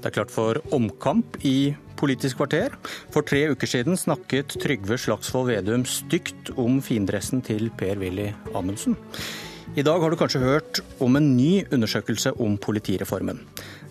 Det 0.00 0.08
er 0.08 0.14
klart 0.16 0.32
for 0.32 0.56
omkamp 0.72 1.36
i 1.44 1.74
Politisk 2.00 2.38
kvarter. 2.38 2.72
For 3.12 3.20
tre 3.20 3.42
uker 3.52 3.68
siden 3.68 3.98
snakket 4.00 4.54
Trygve 4.62 4.96
Slagsvold 4.96 5.50
Vedum 5.50 5.82
stygt 5.84 6.48
om 6.56 6.78
findressen 6.80 7.42
til 7.44 7.68
Per-Willy 7.76 8.30
Amundsen. 8.56 8.96
I 9.76 9.84
dag 9.84 10.00
har 10.00 10.08
du 10.08 10.16
kanskje 10.16 10.40
hørt 10.40 10.80
om 11.04 11.20
en 11.20 11.28
ny 11.36 11.66
undersøkelse 11.68 12.32
om 12.40 12.56
politireformen. 12.56 13.42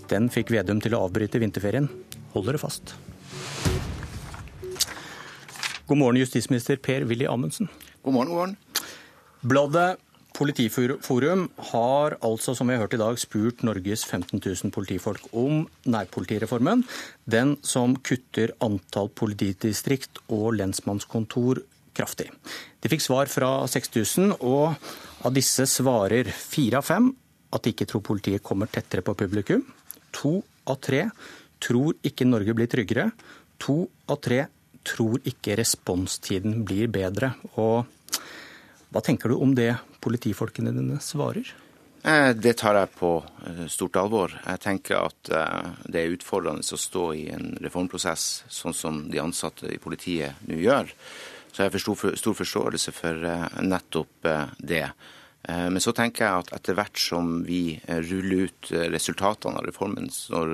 Den 0.10 0.32
fikk 0.34 0.50
Vedum 0.56 0.82
til 0.82 0.98
å 0.98 1.04
avbryte 1.06 1.38
vinterferien. 1.38 1.86
Hold 2.34 2.50
dere 2.50 2.64
fast. 2.64 2.96
God 5.86 6.02
morgen, 6.02 6.18
justisminister 6.18 6.82
Per-Willy 6.82 7.30
Amundsen. 7.30 7.70
God 8.02 8.18
morgen, 8.18 8.34
god 8.34 8.40
morgen. 8.42 8.58
Bladet 9.46 10.02
Politiforum 10.40 11.50
har 11.74 12.16
altså, 12.24 12.54
som 12.56 12.70
vi 12.70 12.78
har 12.78 12.86
hørt 12.86 12.94
i 12.96 13.02
dag, 13.02 13.18
spurt 13.20 13.64
Norges 13.68 14.06
15 14.08 14.40
000 14.40 14.72
politifolk 14.72 15.26
om 15.36 15.66
nærpolitireformen. 15.84 16.86
Den 17.28 17.58
som 17.68 17.98
kutter 18.00 18.54
antall 18.64 19.12
politidistrikt 19.12 20.22
og 20.32 20.54
lensmannskontor 20.56 21.60
kraftig. 21.92 22.30
De 22.80 22.92
fikk 22.92 23.04
svar 23.04 23.28
fra 23.28 23.52
6000, 23.68 24.38
og 24.40 24.80
av 25.28 25.36
disse 25.36 25.68
svarer 25.68 26.32
fire 26.32 26.80
av 26.80 26.88
fem 26.88 27.12
at 27.52 27.66
de 27.66 27.74
ikke 27.74 27.90
tror 27.90 28.06
politiet 28.08 28.46
kommer 28.46 28.72
tettere 28.72 29.04
på 29.04 29.18
publikum. 29.20 29.66
To 30.22 30.38
av 30.70 30.80
tre 30.80 31.04
tror 31.60 32.00
ikke 32.06 32.28
Norge 32.30 32.56
blir 32.56 32.72
tryggere. 32.72 33.10
To 33.60 33.82
av 34.08 34.24
tre 34.24 34.46
tror 34.88 35.20
ikke 35.28 35.60
responstiden 35.60 36.62
blir 36.64 36.88
bedre. 36.88 37.34
Og 37.60 37.84
hva 38.90 39.02
tenker 39.06 39.30
du 39.30 39.38
om 39.38 39.52
det 39.56 39.76
politifolkene 40.02 40.74
dine 40.74 40.98
svarer? 41.04 41.52
Eh, 42.04 42.32
det 42.32 42.56
tar 42.62 42.78
jeg 42.80 42.92
på 42.96 43.12
eh, 43.46 43.66
stort 43.68 43.98
alvor. 44.00 44.34
Jeg 44.46 44.62
tenker 44.64 45.02
at 45.02 45.32
eh, 45.36 45.68
det 45.92 46.02
er 46.02 46.16
utfordrende 46.16 46.64
å 46.64 46.80
stå 46.80 47.06
i 47.18 47.26
en 47.34 47.52
reformprosess 47.60 48.28
sånn 48.48 48.76
som 48.76 49.02
de 49.12 49.20
ansatte 49.20 49.68
i 49.68 49.82
politiet 49.84 50.40
nå 50.48 50.62
gjør. 50.64 50.94
Så 51.52 51.66
jeg 51.66 51.74
har 51.74 52.16
stor 52.22 52.38
forståelse 52.38 52.94
for 52.94 53.24
nettopp 53.66 54.28
det. 54.62 54.84
Men 55.50 55.82
så 55.82 55.92
tenker 55.98 56.24
jeg 56.24 56.44
at 56.44 56.52
etter 56.60 56.78
hvert 56.78 57.02
som 57.02 57.40
vi 57.42 57.80
ruller 58.06 58.46
ut 58.46 58.70
resultatene 58.94 59.58
av 59.58 59.66
reformen, 59.66 60.12
når 60.30 60.54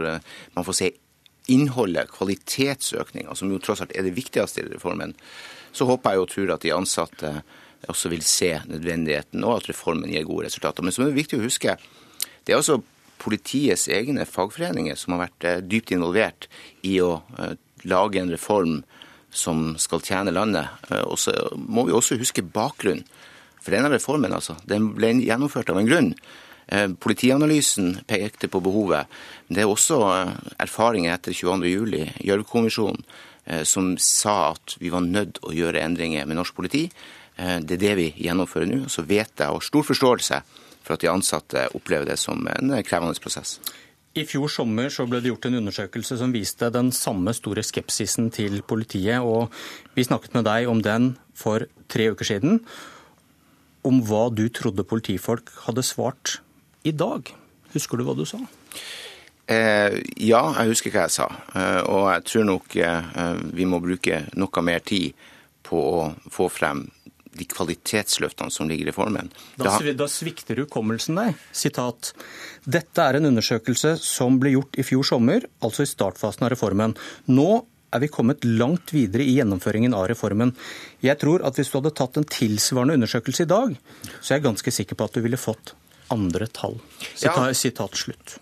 man 0.56 0.66
får 0.66 0.78
se 0.80 0.90
innholdet, 1.52 2.14
kvalitetsøkninga, 2.16 3.36
som 3.36 3.52
jo 3.52 3.60
tross 3.60 3.84
alt 3.84 3.92
er 3.92 4.08
det 4.08 4.16
viktigste 4.16 4.64
i 4.64 4.70
reformen, 4.72 5.12
så 5.76 5.86
håper 5.92 6.16
jeg 6.16 6.24
og 6.24 6.32
tror 6.32 6.56
at 6.56 6.64
de 6.64 6.74
ansatte 6.74 7.34
også 7.92 8.12
vil 8.12 8.26
se 8.26 8.52
nødvendigheten 8.70 9.44
og 9.44 9.60
at 9.60 9.70
reformen 9.72 10.12
gir 10.12 10.28
gode 10.28 10.50
resultater. 10.50 10.84
Men 10.86 10.96
så 10.96 11.06
er 11.06 11.16
viktig 11.16 11.40
å 11.40 11.46
huske 11.46 11.78
det 12.46 12.54
er 12.54 12.60
altså 12.62 12.80
politiets 13.22 13.88
egne 13.90 14.26
fagforeninger 14.30 14.98
som 15.00 15.16
har 15.16 15.26
vært 15.26 15.48
eh, 15.48 15.62
dypt 15.66 15.94
involvert 15.96 16.50
i 16.86 16.98
å 17.02 17.18
eh, 17.40 17.56
lage 17.90 18.22
en 18.22 18.32
reform 18.34 18.80
som 19.36 19.74
skal 19.82 20.04
tjene 20.06 20.34
landet. 20.36 20.70
Eh, 20.92 21.02
og 21.02 21.18
så 21.22 21.34
må 21.58 21.88
vi 21.88 21.96
også 21.96 22.20
huske 22.22 22.46
bakgrunnen 22.46 23.06
for 23.60 23.74
denne 23.74 23.90
reformen. 23.94 24.34
altså. 24.36 24.60
Den 24.70 24.92
ble 24.98 25.16
gjennomført 25.26 25.72
av 25.74 25.82
en 25.82 25.90
grunn. 25.90 26.12
Politianalysen 27.02 27.92
pekte 28.10 28.48
på 28.50 28.60
behovet. 28.62 29.10
Men 29.48 29.56
Det 29.56 29.64
er 29.64 29.70
også 29.70 29.98
erfaringer 30.62 31.14
etter 31.14 31.34
22.07, 31.34 32.22
Gjørv-kommisjonen, 32.26 33.04
som 33.70 33.92
sa 34.02 34.54
at 34.54 34.74
vi 34.82 34.90
var 34.94 35.06
nødt 35.06 35.38
å 35.46 35.54
gjøre 35.54 35.82
endringer 35.82 36.26
med 36.26 36.38
norsk 36.38 36.58
politi. 36.58 36.88
Eh, 37.38 37.58
det 37.62 37.78
er 37.78 37.84
det 37.84 37.96
vi 38.00 38.12
gjennomfører 38.28 38.70
nå. 38.70 38.86
Så 38.92 39.06
vet 39.08 39.34
jeg 39.36 39.50
og 39.50 39.60
har 39.60 39.68
stor 39.68 39.88
forståelse 39.92 40.42
for 40.86 40.96
at 40.96 41.02
de 41.02 41.10
ansatte 41.10 41.68
opplever 41.76 42.08
det 42.10 42.20
som 42.22 42.46
en 42.48 42.76
krevende 42.86 43.18
prosess. 43.22 43.60
I 44.16 44.24
fjor 44.24 44.48
sommer 44.48 44.88
så 44.94 45.04
ble 45.10 45.20
det 45.20 45.28
gjort 45.28 45.50
en 45.50 45.58
undersøkelse 45.60 46.16
som 46.22 46.32
viste 46.32 46.70
den 46.72 46.94
samme 46.96 47.34
store 47.36 47.66
skepsisen 47.68 48.30
til 48.32 48.62
politiet. 48.64 49.20
og 49.20 49.52
Vi 49.96 50.06
snakket 50.08 50.38
med 50.38 50.46
deg 50.48 50.70
om 50.72 50.80
den 50.82 51.18
for 51.36 51.68
tre 51.92 52.12
uker 52.14 52.26
siden. 52.26 52.62
Om 53.84 54.00
hva 54.08 54.30
du 54.32 54.48
trodde 54.50 54.88
politifolk 54.88 55.52
hadde 55.66 55.84
svart 55.84 56.40
i 56.88 56.96
dag. 56.96 57.28
Husker 57.74 58.00
du 58.00 58.06
hva 58.08 58.16
du 58.16 58.24
sa? 58.26 58.40
Eh, 59.52 60.00
ja, 60.18 60.42
jeg 60.62 60.72
husker 60.72 60.96
hva 60.96 61.06
jeg 61.10 61.18
sa. 61.18 61.28
Eh, 61.52 61.82
og 61.84 62.08
jeg 62.14 62.24
tror 62.32 62.48
nok 62.48 62.76
eh, 62.80 63.42
vi 63.52 63.68
må 63.68 63.82
bruke 63.84 64.24
noe 64.40 64.64
mer 64.64 64.80
tid 64.80 65.12
på 65.66 65.76
å 65.76 66.08
få 66.32 66.48
frem 66.50 66.86
de 67.36 67.48
kvalitetsløftene 67.50 68.54
som 68.54 68.70
ligger 68.70 68.90
i 68.90 68.96
formen. 68.96 69.30
Da, 69.60 69.78
da 69.98 70.08
svikter 70.12 70.64
hukommelsen 70.64 71.20
deg. 71.20 71.46
Sitat. 71.56 72.14
Dette 72.64 73.06
er 73.06 73.20
en 73.20 73.30
undersøkelse 73.32 73.96
som 74.02 74.40
ble 74.42 74.56
gjort 74.56 74.80
i 74.80 74.86
fjor 74.88 75.08
sommer, 75.08 75.48
altså 75.66 75.86
i 75.86 75.90
startfasen 75.90 76.48
av 76.48 76.54
reformen. 76.56 76.96
Nå 77.32 77.50
er 77.96 78.04
vi 78.04 78.12
kommet 78.12 78.44
langt 78.46 78.92
videre 78.96 79.24
i 79.24 79.38
gjennomføringen 79.38 79.96
av 79.96 80.10
reformen. 80.12 80.52
Jeg 81.04 81.20
tror 81.22 81.46
at 81.48 81.60
hvis 81.60 81.72
du 81.72 81.80
hadde 81.80 81.96
tatt 81.96 82.20
en 82.20 82.28
tilsvarende 82.28 82.98
undersøkelse 83.00 83.46
i 83.46 83.52
dag, 83.52 83.76
så 84.20 84.34
er 84.34 84.40
jeg 84.40 84.48
ganske 84.50 84.76
sikker 84.80 85.00
på 85.00 85.08
at 85.08 85.16
du 85.16 85.24
ville 85.26 85.40
fått 85.40 85.76
andre 86.14 86.48
tall. 86.52 86.78
Sitat, 87.14 87.40
ja. 87.40 87.54
sitat 87.58 87.98
slutt. 87.98 88.38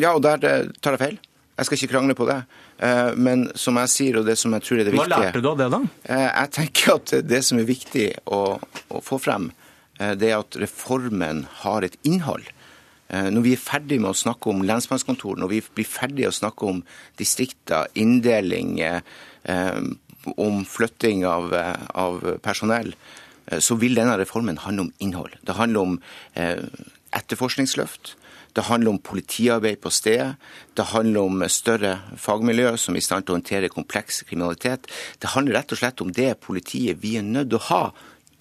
Ja, 0.00 0.14
og 0.14 0.22
der 0.24 0.44
eh, 0.48 0.70
tar 0.80 0.96
jeg 0.96 1.02
feil. 1.02 1.18
Jeg 1.62 1.68
skal 1.68 1.78
ikke 1.78 1.92
krangle 1.92 2.14
på 2.18 2.26
det. 2.26 2.40
Eh, 2.82 3.12
men 3.14 3.44
som 3.58 3.76
jeg 3.78 3.90
sier, 3.92 4.16
og 4.18 4.26
det 4.26 4.34
som 4.40 4.54
jeg 4.56 4.64
tror 4.66 4.80
er 4.80 4.88
det 4.88 4.94
viktige 4.96 5.10
Hva 5.12 5.26
lærte 5.28 5.42
du 5.42 5.48
av 5.52 5.60
det, 5.60 5.68
da? 5.70 5.78
Eh, 6.10 6.24
jeg 6.26 6.50
tenker 6.56 6.94
at 6.96 7.12
det 7.28 7.38
som 7.46 7.60
er 7.60 7.68
viktig 7.68 8.06
å, 8.34 8.40
å 8.90 9.02
få 9.06 9.18
frem, 9.22 9.46
eh, 10.00 10.16
det 10.18 10.32
er 10.32 10.40
at 10.40 10.58
reformen 10.58 11.44
har 11.62 11.86
et 11.86 11.94
innhold. 12.02 12.50
Når 13.12 13.42
vi 13.44 13.50
er 13.52 13.60
ferdig 13.60 13.98
med 14.00 14.08
å 14.08 14.16
snakke 14.16 14.48
om 14.48 14.62
lensmannskontor, 14.64 15.36
når 15.36 15.50
vi 15.50 15.58
blir 15.76 15.84
ferdig 15.84 16.24
å 16.24 16.32
snakke 16.32 16.64
om 16.64 16.78
distrikter, 17.20 17.90
inndeling, 18.00 18.78
om 20.40 20.62
flytting 20.64 21.26
av, 21.28 21.52
av 21.92 22.24
personell, 22.40 22.94
så 23.60 23.76
vil 23.76 24.00
denne 24.00 24.16
reformen 24.16 24.62
handle 24.64 24.86
om 24.86 24.94
innhold. 25.04 25.36
Det 25.44 25.58
handler 25.58 25.90
om 25.90 26.00
etterforskningsløft. 27.20 28.14
Det 28.52 28.66
handler 28.68 28.92
om 28.92 29.00
politiarbeid 29.00 29.80
på 29.80 29.90
stedet. 29.90 30.34
Det 30.76 30.88
handler 30.92 31.28
om 31.28 31.44
større 31.48 31.96
fagmiljø 32.20 32.74
som 32.76 32.96
er 32.96 33.02
i 33.02 33.04
stand 33.04 33.26
til 33.26 33.34
å 33.34 33.38
håndtere 33.38 33.72
kompleks 33.72 34.22
kriminalitet. 34.28 34.88
Det 35.20 35.32
handler 35.34 35.60
rett 35.60 35.72
og 35.72 35.80
slett 35.80 36.04
om 36.04 36.12
det 36.12 36.34
politiet 36.44 37.00
vi 37.02 37.16
er 37.20 37.26
nødt 37.26 37.52
til 37.52 37.60
å 37.60 37.68
ha 37.70 37.84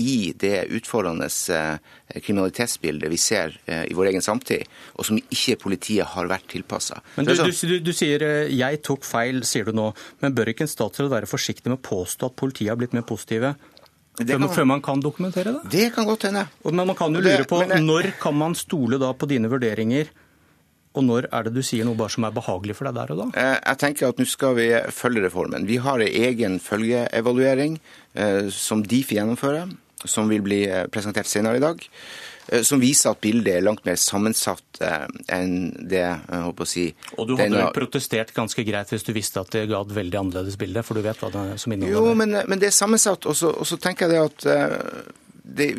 i 0.02 0.34
det 0.38 0.66
utfordrende 0.74 1.28
eh, 1.54 2.22
kriminalitetsbildet 2.22 3.12
vi 3.12 3.20
ser 3.22 3.58
eh, 3.66 3.84
i 3.92 3.96
vår 3.98 4.12
egen 4.12 4.24
samtid, 4.26 4.66
og 4.98 5.08
som 5.08 5.20
ikke 5.22 5.60
politiet 5.62 6.14
har 6.16 6.30
vært 6.32 6.48
tilpassa. 6.52 7.02
Men 7.18 7.30
du, 7.30 7.36
du, 7.38 7.52
du, 7.52 7.76
du, 7.86 7.92
sier 7.96 8.24
eh, 8.26 8.52
'jeg 8.52 8.82
tok 8.88 9.06
feil', 9.08 9.44
sier 9.48 9.68
du 9.68 9.76
nå. 9.78 9.92
Men 10.24 10.36
bør 10.38 10.54
ikke 10.54 10.66
en 10.66 10.74
statsråd 10.74 11.12
være 11.12 11.30
forsiktig 11.30 11.70
med 11.70 11.80
å 11.80 11.86
påstå 11.86 12.32
at 12.32 12.40
politiet 12.40 12.74
har 12.74 12.80
blitt 12.82 12.96
mer 12.98 13.06
positive 13.08 13.54
kan, 14.20 14.50
før 14.52 14.68
man 14.68 14.82
kan 14.84 15.02
dokumentere 15.02 15.54
det? 15.56 15.70
Det 15.72 15.94
kan 15.96 16.06
godt 16.06 16.28
hende. 16.30 16.46
Men 16.68 16.88
man 16.88 16.98
kan 16.98 17.16
jo 17.16 17.22
lure 17.24 17.46
på 17.48 17.62
det, 17.64 17.80
når 17.82 18.12
kan 18.22 18.36
man 18.38 18.56
stole 18.56 19.00
da 19.02 19.14
på 19.14 19.30
dine 19.32 19.50
vurderinger? 19.52 20.12
Og 20.92 21.06
når 21.08 21.30
er 21.32 21.48
det 21.48 21.54
du 21.56 21.62
sier 21.64 21.88
noe 21.88 21.96
bare 21.96 22.12
som 22.12 22.26
er 22.28 22.34
behagelig 22.36 22.76
for 22.76 22.90
deg 22.90 22.98
der 22.98 23.14
og 23.14 23.22
da? 23.22 23.28
Eh, 23.40 23.58
jeg 23.62 23.80
tenker 23.80 24.10
at 24.12 24.20
nå 24.20 24.28
skal 24.28 24.58
vi 24.58 24.68
følge 24.92 25.24
reformen. 25.24 25.68
Vi 25.70 25.80
har 25.80 26.04
en 26.04 26.18
egen 26.28 26.60
følgeevaluering 26.60 27.78
eh, 28.14 28.50
som 28.52 28.84
Difi 28.84 29.16
gjennomfører, 29.16 29.72
som 30.04 30.28
vil 30.32 30.44
bli 30.44 30.66
eh, 30.68 30.90
presentert 30.92 31.32
senere 31.32 31.62
i 31.62 31.64
dag. 31.64 31.88
Eh, 32.47 32.63
som 32.68 32.81
viser 32.81 33.13
at 33.13 33.22
bildet 33.22 33.53
er 33.57 33.66
langt 33.66 33.84
mer 33.85 34.00
sammensatt 34.00 34.81
eh, 34.84 35.06
enn 35.31 35.72
det 35.78 36.02
jeg 36.02 36.41
håper 36.47 36.66
å 36.66 36.69
si 36.69 36.88
Og 37.18 37.29
du 37.29 37.35
hadde 37.38 37.53
vel 37.53 37.74
protestert 37.75 38.34
ganske 38.35 38.66
greit 38.68 38.91
hvis 38.94 39.06
du 39.06 39.13
visste 39.16 39.44
at 39.44 39.52
det 39.53 39.68
ga 39.72 39.81
et 39.84 39.94
veldig 39.96 40.22
annerledes 40.24 40.57
bilde, 40.59 40.84
for 40.85 40.97
du 40.97 41.06
vet 41.06 41.22
hva 41.22 41.31
det 41.34 41.46
er 41.53 41.62
som 41.62 41.75
inneholder 41.75 42.12
Jo, 42.12 42.18
men, 42.18 42.38
men, 42.47 42.62
det 42.62 42.72
er 42.72 42.75
sammensatt. 42.75 43.28
Og 43.30 43.38
så 43.38 43.80
tenker 43.81 44.07
jeg 44.07 44.16
det 44.16 44.24
at 44.25 44.50
eh, 44.50 45.13
det, 45.42 45.69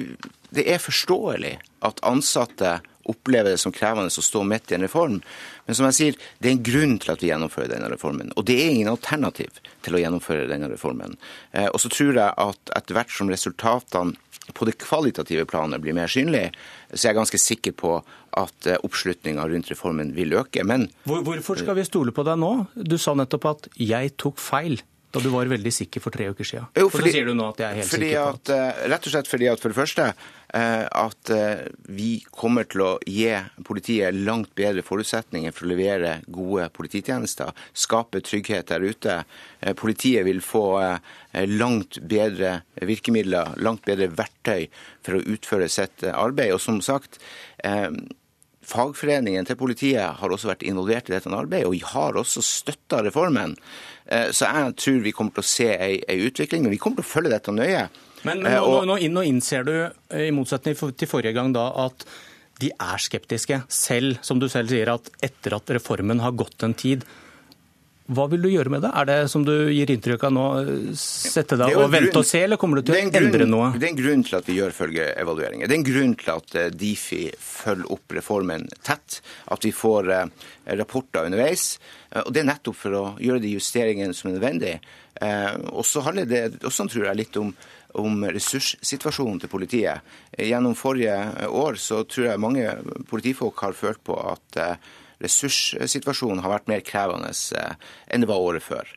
det 0.55 0.67
er 0.71 0.83
forståelig 0.83 1.57
at 1.87 2.03
ansatte 2.07 2.79
opplever 3.11 3.55
det 3.55 3.61
som 3.63 3.75
krevende 3.75 4.13
å 4.13 4.25
stå 4.25 4.43
midt 4.47 4.73
i 4.73 4.77
en 4.79 4.87
reform. 4.87 5.21
Men 5.67 5.79
som 5.79 5.87
jeg 5.89 5.99
sier, 5.99 6.19
det 6.39 6.51
er 6.51 6.57
en 6.57 6.67
grunn 6.67 6.99
til 7.03 7.15
at 7.15 7.23
vi 7.23 7.31
gjennomfører 7.31 7.73
denne 7.75 7.91
reformen. 7.93 8.33
Og 8.37 8.47
det 8.49 8.59
er 8.59 8.75
ingen 8.75 8.93
alternativ 8.93 9.63
til 9.83 9.97
å 9.97 10.03
gjennomføre 10.03 10.49
denne 10.51 10.71
reformen. 10.71 11.17
Og 11.71 11.79
så 11.83 11.91
tror 11.93 12.17
jeg 12.19 12.35
at 12.47 12.75
etter 12.77 12.99
hvert 12.99 13.15
som 13.15 13.31
resultatene 13.31 14.19
på 14.53 14.67
det 14.67 14.79
kvalitative 14.83 15.45
planet 15.47 15.81
blir 15.83 15.95
mer 15.97 16.11
synlige, 16.11 16.51
så 16.91 17.07
jeg 17.07 17.13
er 17.13 17.21
ganske 17.21 17.41
sikker 17.41 17.75
på 17.79 17.93
at 18.39 18.69
eh, 18.69 18.81
oppslutninga 18.85 19.45
rundt 19.49 19.71
reformen 19.71 20.15
vil 20.17 20.35
øke. 20.41 20.65
Men 20.67 20.89
Hvorfor 21.05 21.61
skal 21.61 21.77
vi 21.79 21.87
stole 21.87 22.15
på 22.17 22.25
deg 22.27 22.41
nå? 22.41 22.53
Du 22.75 22.99
sa 22.99 23.15
nettopp 23.15 23.45
at 23.51 23.69
'jeg 23.77 24.17
tok 24.17 24.41
feil' 24.41 24.83
da 25.13 25.21
du 25.21 25.29
var 25.33 25.51
veldig 25.51 25.73
sikker 25.77 26.01
for 26.01 26.15
tre 26.15 26.31
uker 26.33 26.47
siden. 26.49 26.69
Jo, 26.79 26.89
fordi, 26.89 27.11
for 27.11 27.15
sier 27.15 27.27
du 27.29 27.35
nå 27.37 27.51
at 27.53 27.61
jeg 27.61 27.69
er 27.69 27.81
helt 27.83 27.91
sikker 27.93 28.15
på 28.17 28.31
at... 28.37 28.53
eh, 28.57 28.87
Rett 28.93 29.09
og 29.09 29.15
slett 29.15 29.29
fordi 29.29 29.51
at 29.53 29.61
for 29.63 29.73
det 29.73 29.79
første 29.79 30.07
eh, 30.09 30.85
at 31.03 31.33
vi 31.93 32.09
kommer 32.33 32.65
til 32.69 32.85
å 32.87 32.91
gi 33.09 33.29
politiet 33.69 34.17
langt 34.25 34.55
bedre 34.59 34.85
forutsetninger 34.87 35.53
for 35.53 35.67
å 35.69 35.73
levere 35.73 36.15
gode 36.33 36.69
polititjenester, 36.77 37.53
skape 37.73 38.23
trygghet 38.25 38.73
der 38.73 38.85
ute. 38.85 39.19
Politiet 39.79 40.27
vil 40.29 40.41
få 40.45 40.65
langt 41.49 41.99
bedre 42.09 42.63
virkemidler, 42.81 43.55
langt 43.65 43.85
bedre 43.89 44.11
verktøy 44.13 44.67
for 45.05 45.19
å 45.19 45.25
utføre 45.35 45.69
sitt 45.73 46.05
arbeid. 46.13 46.53
Og 46.57 46.61
som 46.63 46.81
sagt, 46.85 47.21
Fagforeningen 48.63 49.47
til 49.49 49.59
politiet 49.59 50.21
har 50.21 50.33
også 50.35 50.53
vært 50.53 50.65
involvert 50.67 51.11
i 51.11 51.17
dette 51.17 51.33
arbeidet, 51.35 51.67
og 51.67 51.93
har 51.95 52.19
også 52.21 52.45
støtta 52.47 53.03
reformen. 53.03 53.57
Eh, 54.07 54.31
så 54.31 54.51
jeg 54.51 54.77
tror 54.79 55.01
vi 55.03 55.15
kommer 55.17 55.35
til 55.37 55.45
å 55.45 55.51
se 55.53 55.71
ei, 55.75 55.97
ei 56.07 56.21
utvikling, 56.29 56.65
men 56.65 56.75
vi 56.75 56.81
kommer 56.83 57.03
til 57.03 57.09
å 57.09 57.13
følge 57.13 57.35
dette 57.35 57.55
nøye. 57.55 57.87
Men, 58.23 58.45
men 58.45 58.55
nå, 58.55 58.77
nå, 58.87 58.99
nå, 59.11 59.25
innser 59.27 59.67
du, 59.67 59.75
i 60.15 60.31
motsetning 60.35 60.77
til 60.79 61.11
forrige 61.11 61.35
gang, 61.35 61.51
da, 61.57 61.67
at 61.89 62.07
de 62.63 62.71
er 62.71 63.03
skeptiske. 63.03 63.65
Selv, 63.73 64.21
som 64.23 64.39
du 64.39 64.47
selv 64.53 64.71
sier, 64.71 64.93
at 64.95 65.11
etter 65.25 65.59
at 65.59 65.75
reformen 65.75 66.23
har 66.23 66.37
gått 66.39 66.63
en 66.63 66.77
tid, 66.79 67.03
hva 68.17 68.27
vil 68.31 68.43
du 68.45 68.49
gjøre 68.53 68.73
med 68.73 68.85
det? 68.85 68.91
Er 68.99 69.09
det 69.09 69.17
som 69.33 69.45
du 69.47 69.53
gir 69.73 69.91
inntrykk 69.93 70.27
av 70.29 70.33
nå, 70.35 70.45
sette 70.99 71.59
deg 71.61 71.77
og 71.77 71.91
vente 71.93 72.21
og 72.21 72.27
se, 72.29 72.43
eller 72.47 72.61
kommer 72.61 72.81
du 72.81 72.89
til 72.89 72.97
å 72.97 73.01
endre 73.23 73.49
noe? 73.49 73.73
Det 73.77 73.89
er 73.89 73.93
en 73.93 74.01
grunn 74.01 74.25
til 74.27 74.39
at 74.39 74.49
vi 74.49 74.57
gjør 74.59 74.75
følgeevalueringer. 74.77 75.69
Det 75.71 75.77
er 75.77 75.81
en 75.81 75.89
grunn 75.89 76.15
til 76.21 76.33
at 76.35 76.57
eh, 76.61 76.71
Difi 76.83 77.23
følger 77.41 77.93
opp 77.97 78.17
reformen 78.19 78.67
tett. 78.85 79.21
At 79.53 79.67
vi 79.67 79.75
får 79.77 80.11
eh, 80.15 80.49
rapporter 80.81 81.29
underveis. 81.29 81.77
Eh, 82.11 82.23
og 82.25 82.33
Det 82.35 82.43
er 82.43 82.51
nettopp 82.53 82.81
for 82.81 82.99
å 82.99 83.05
gjøre 83.23 83.45
de 83.45 83.55
justeringene 83.57 84.17
som 84.17 84.31
er 84.31 84.39
nødvendig. 84.39 84.77
Og 85.23 85.85
så 85.87 86.01
handler 86.03 86.25
det 86.27 86.41
også, 86.67 86.89
tror 86.91 87.05
jeg, 87.11 87.19
litt 87.21 87.37
om 87.39 87.53
om 88.01 88.23
ressurssituasjonen 88.25 89.43
til 89.43 89.51
politiet. 89.53 90.01
Gjennom 90.41 90.73
forrige 90.73 91.13
år 91.53 91.77
så 91.77 91.99
tror 92.09 92.31
jeg 92.31 92.41
mange 92.41 92.71
politifolk 93.11 93.61
har 93.67 93.77
følt 93.77 94.01
på 94.01 94.17
at 94.17 94.57
ressurssituasjonen 95.23 96.43
har 96.45 96.57
vært 96.57 96.71
mer 96.71 96.85
krevende 96.87 97.33
eh, 97.33 97.79
enn 98.09 98.25
det 98.25 98.31
var 98.31 98.43
året 98.43 98.67
før. 98.67 98.91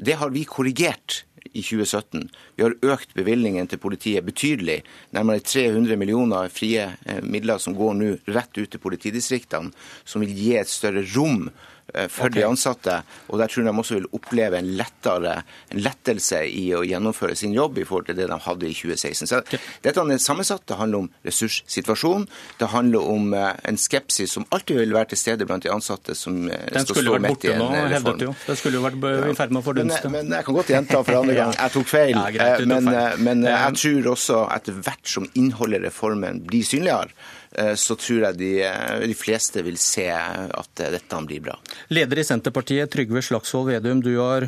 Det 0.00 0.16
har 0.20 0.32
vi 0.32 0.46
korrigert 0.48 1.24
i 1.52 1.62
2017. 1.62 2.28
Vi 2.56 2.64
har 2.64 2.76
økt 2.94 3.14
bevilgningen 3.16 3.68
til 3.70 3.80
politiet 3.82 4.26
betydelig. 4.26 4.80
Nærmere 5.16 5.42
300 5.44 5.98
millioner 6.00 6.52
frie 6.52 6.86
eh, 7.06 7.20
midler 7.22 7.58
som 7.62 7.76
går 7.78 7.98
nå 7.98 8.14
rett 8.30 8.60
ut 8.60 8.70
til 8.70 8.82
politidistriktene, 8.82 9.74
som 10.04 10.24
vil 10.24 10.34
gi 10.36 10.54
et 10.60 10.70
større 10.70 11.04
rom 11.14 11.48
Eh, 11.94 12.08
for 12.08 12.26
okay. 12.26 12.40
de 12.40 12.46
ansatte. 12.46 12.96
Og 13.28 13.38
der 13.40 13.50
tror 13.50 13.64
jeg 13.64 13.72
de 13.72 13.82
også 13.82 13.96
vil 13.98 14.08
oppleve 14.16 14.58
en, 14.60 14.68
lettere, 14.78 15.34
en 15.70 15.82
lettelse 15.82 16.42
i 16.46 16.68
å 16.76 16.82
gjennomføre 16.86 17.36
sin 17.38 17.54
jobb 17.56 17.80
i 17.80 17.86
forhold 17.88 18.10
til 18.10 18.18
det 18.18 18.28
de 18.30 18.38
hadde 18.44 18.68
i 18.68 18.74
2016. 18.76 19.30
Så 19.30 19.40
Dette 19.82 20.04
er 20.04 20.22
sammensatt. 20.22 20.66
Det 20.68 20.78
handler 20.78 21.04
om 21.04 21.08
ressurssituasjonen. 21.26 22.28
Det 22.60 22.70
handler 22.74 23.10
om 23.14 23.34
eh, 23.34 23.50
en 23.70 23.80
skepsis 23.80 24.36
som 24.36 24.46
alltid 24.54 24.82
vil 24.82 24.94
være 24.94 25.12
til 25.12 25.22
stede 25.22 25.48
blant 25.48 25.66
de 25.66 25.72
ansatte 25.72 26.14
som 26.18 26.42
Den 26.46 26.86
skal 26.86 27.02
stå 27.02 27.18
midt 27.24 27.48
i 27.48 27.52
en 27.54 27.62
nå, 27.62 27.70
reform. 27.94 28.24
Jo. 28.28 28.34
Den 28.46 28.60
skulle 28.60 28.80
jo 28.80 28.84
vært 28.86 29.00
i 29.00 29.36
ferd 29.38 29.54
med 29.54 29.62
å 29.62 29.66
fordunste. 29.66 30.12
Men, 30.12 30.28
men, 30.28 30.38
jeg 30.38 30.46
kan 30.46 30.58
godt 30.60 30.74
gjenta 30.74 31.02
for 31.02 31.20
andre 31.22 31.29
gang. 31.36 31.52
Jeg 31.56 31.74
tok 31.76 31.90
feil. 31.90 32.14
Ja, 32.16 32.30
greit, 32.34 32.66
men, 32.70 32.90
men 33.26 33.44
jeg 33.48 33.76
tror 33.82 34.14
også 34.14 34.40
etter 34.54 34.80
hvert 34.80 35.12
som 35.16 35.28
innholdet 35.38 35.82
i 35.82 35.86
reformen 35.88 36.42
blir 36.46 36.66
synligere, 36.66 37.14
Eh, 37.50 37.74
så 37.74 37.96
tror 37.98 38.28
jeg 38.28 38.38
de, 38.38 38.50
eh, 38.62 39.00
de, 39.10 39.16
fleste 39.18 39.62
vil 39.66 39.78
se 39.80 40.06
at 40.10 40.82
eh, 40.82 40.92
dette 40.94 41.22
blir 41.26 41.42
bra. 41.42 41.56
Leder 41.90 42.22
i 42.22 42.26
Senterpartiet, 42.26 42.92
Trygve 42.92 43.22
Slagsvold 43.26 43.72
Vedum. 43.72 44.02
Du 44.04 44.12
har, 44.20 44.46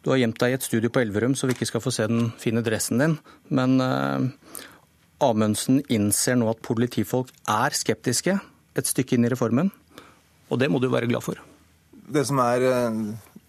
du 0.00 0.12
har, 0.12 0.20
gjemt 0.22 0.40
deg 0.40 0.54
i 0.54 0.56
et 0.56 0.64
studio 0.64 0.92
på 0.92 1.02
Elverum, 1.04 1.36
så 1.36 1.50
vi 1.50 1.58
ikke 1.58 1.68
skal 1.68 1.84
få 1.84 1.92
se 1.92 2.08
den 2.08 2.30
fine 2.40 2.64
dressen 2.64 3.02
din. 3.02 3.18
Men 3.52 3.76
uh, 3.84 4.24
Amundsen 5.20 5.82
innser 5.92 6.40
nå 6.40 6.48
at 6.48 6.64
politifolk 6.64 7.28
er 7.44 7.76
skeptiske 7.76 8.38
et 8.40 8.88
stykke 8.88 9.18
inn 9.18 9.28
i 9.28 9.32
reformen. 9.32 9.68
Og 10.48 10.62
det 10.62 10.70
må 10.72 10.80
du 10.80 10.88
være 10.88 11.10
glad 11.10 11.26
for. 11.26 11.36
Det 12.10 12.24
som 12.26 12.40
er 12.42 12.64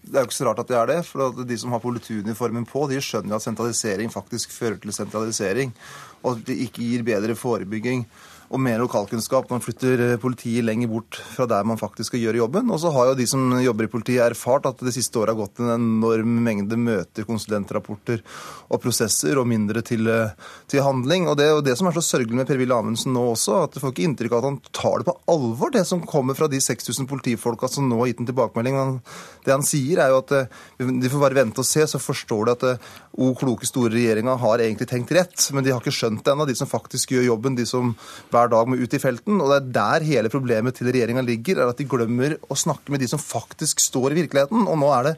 det 0.02 0.16
er 0.16 0.24
jo 0.24 0.28
ikke 0.28 0.34
så 0.34 0.48
rart 0.48 0.58
at 0.58 0.68
det 0.68 0.76
er 0.76 0.88
det. 0.90 1.00
for 1.06 1.44
De 1.46 1.58
som 1.58 1.72
har 1.72 1.82
politiuniformen 1.82 2.66
på, 2.66 2.86
de 2.90 2.98
skjønner 3.00 3.36
at 3.36 3.44
sentralisering 3.44 4.10
faktisk 4.12 4.50
fører 4.50 4.80
til 4.82 4.92
sentralisering. 4.92 5.74
Og 6.22 6.36
at 6.36 6.46
det 6.46 6.58
ikke 6.66 6.82
gir 6.82 7.04
bedre 7.06 7.36
forebygging 7.38 8.06
og 8.52 8.60
mer 8.60 8.82
lokalkunnskap. 8.82 9.48
Man 9.50 9.62
flytter 9.64 10.00
eh, 10.04 10.18
politiet 10.20 10.64
lenger 10.66 10.90
bort 10.90 11.16
fra 11.16 11.46
der 11.48 11.64
man 11.68 11.80
faktisk 11.80 12.12
skal 12.12 12.20
gjøre 12.20 12.42
jobben. 12.42 12.70
Og 12.72 12.80
så 12.82 12.92
har 12.92 13.10
jo 13.10 13.16
de 13.18 13.26
som 13.28 13.46
jobber 13.62 13.88
i 13.88 13.92
politiet 13.92 14.24
erfart 14.26 14.68
at 14.68 14.82
det 14.84 14.92
siste 14.94 15.18
året 15.20 15.32
har 15.32 15.40
gått 15.40 15.62
en 15.62 15.72
enorm 15.78 16.34
mengde 16.44 16.76
møter, 16.76 17.24
konsulentrapporter 17.28 18.20
og 18.68 18.82
prosesser, 18.82 19.40
og 19.40 19.48
mindre 19.48 19.82
til, 19.86 20.08
eh, 20.08 20.34
til 20.68 20.84
handling. 20.84 21.28
Og 21.30 21.38
det 21.40 21.46
er 21.46 21.54
jo 21.56 21.64
det 21.64 21.76
som 21.78 21.88
er 21.88 21.96
så 21.96 22.04
sørgelig 22.04 22.42
med 22.42 22.48
Per-Willy 22.50 22.76
Amundsen 22.76 23.16
nå 23.16 23.24
også, 23.32 23.62
at 23.64 23.74
du 23.76 23.80
får 23.80 23.94
ikke 23.94 24.06
inntrykk 24.10 24.36
av 24.36 24.42
at 24.42 24.48
han 24.50 24.60
tar 24.72 24.98
det 25.00 25.08
på 25.08 25.16
alvor, 25.32 25.72
det 25.72 25.86
som 25.88 26.04
kommer 26.04 26.36
fra 26.36 26.50
de 26.52 26.60
6000 26.60 27.08
politifolka 27.08 27.70
som 27.72 27.88
nå 27.88 28.02
har 28.02 28.12
gitt 28.12 28.20
en 28.20 28.28
tilbakemelding. 28.28 28.76
Men 28.76 29.00
det 29.46 29.56
han 29.56 29.66
sier, 29.66 30.04
er 30.04 30.12
jo 30.12 30.20
at 30.20 30.36
eh, 30.36 30.60
de 30.78 31.12
får 31.12 31.24
bare 31.24 31.40
vente 31.40 31.62
og 31.62 31.68
se, 31.68 31.86
så 31.88 32.02
forstår 32.02 32.52
de 32.52 32.56
at 32.58 32.92
o 33.12 33.32
kloke, 33.36 33.66
store 33.68 33.92
regjeringa 33.92 34.36
har 34.40 34.62
egentlig 34.64 34.88
tenkt 34.88 35.12
rett. 35.16 35.48
Men 35.52 35.64
de 35.64 35.72
har 35.72 35.80
ikke 35.80 35.94
skjønt 35.94 36.24
det 36.24 36.32
ennå, 36.32 36.46
de 36.48 36.56
som 36.56 36.68
faktisk 36.68 37.12
gjør 37.12 37.30
jobben, 37.32 37.56
de 37.56 37.66
som 37.68 37.92
hver 38.32 38.41
hver 38.42 38.52
dag 38.52 38.68
må 38.68 38.78
ut 38.80 38.96
i 38.96 39.00
felten. 39.02 39.40
Og 39.40 39.50
det 39.52 39.58
er 39.60 39.72
der 39.78 40.06
hele 40.08 40.32
problemet 40.32 40.76
til 40.78 40.90
regjeringa 40.90 41.24
ligger, 41.24 41.62
er 41.62 41.72
at 41.72 41.80
de 41.80 41.88
glemmer 41.88 42.36
å 42.50 42.58
snakke 42.58 42.92
med 42.92 43.02
de 43.02 43.10
som 43.10 43.22
faktisk 43.22 43.82
står 43.82 44.12
i 44.12 44.22
virkeligheten. 44.22 44.66
Og 44.66 44.78
nå 44.82 44.92
er 44.98 45.12
det 45.12 45.16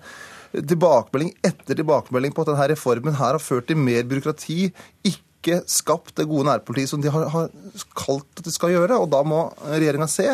tilbakemelding 0.70 1.32
etter 1.44 1.78
tilbakemelding 1.80 2.34
på 2.34 2.44
at 2.44 2.52
denne 2.52 2.68
reformen 2.74 3.16
her 3.18 3.34
har 3.34 3.42
ført 3.42 3.66
til 3.70 3.80
mer 3.80 4.04
byråkrati, 4.10 4.68
ikke 5.10 5.60
skapt 5.68 6.14
det 6.20 6.28
gode 6.30 6.46
nærpolitiet 6.48 6.92
som 6.92 7.02
de 7.04 7.10
har, 7.12 7.26
har 7.32 7.50
kalt 7.98 8.38
at 8.38 8.46
de 8.46 8.54
skal 8.54 8.72
gjøre. 8.76 9.00
Og 9.00 9.10
da 9.12 9.24
må 9.26 9.48
regjeringa 9.66 10.08
se 10.10 10.28